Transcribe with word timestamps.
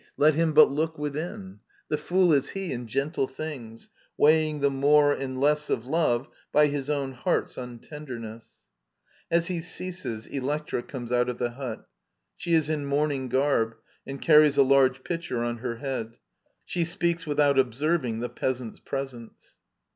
Let 0.17 0.33
him 0.33 0.53
but 0.53 0.71
look 0.71 0.97
within. 0.97 1.59
The 1.89 1.97
fool 1.99 2.33
is 2.33 2.49
he 2.49 2.71
In 2.71 2.87
gentle 2.87 3.27
things, 3.27 3.87
weighing 4.17 4.61
the 4.61 4.71
more 4.71 5.13
and 5.13 5.39
less 5.39 5.69
Of 5.69 5.85
love 5.85 6.27
by 6.51 6.65
his 6.69 6.89
own 6.89 7.11
heart's 7.11 7.53
xmtenderness. 7.55 8.47
[jts 9.31 9.47
hi 9.53 9.59
ceases 9.59 10.25
Electra 10.25 10.81
comes 10.81 11.11
out 11.11 11.29
of 11.29 11.37
the 11.37 11.51
hut. 11.51 11.87
She 12.35 12.55
is 12.55 12.67
in 12.67 12.87
mourning 12.87 13.29
garby 13.29 13.75
and 14.07 14.19
carries 14.19 14.57
a 14.57 14.63
large 14.63 15.03
pitcher 15.03 15.43
on 15.43 15.57
her 15.57 15.75
head. 15.75 16.17
She 16.65 16.83
speaks 16.83 17.27
without 17.27 17.59
observing 17.59 18.21
the 18.21 18.29
Peasant's 18.29 18.79
presence. 18.79 19.57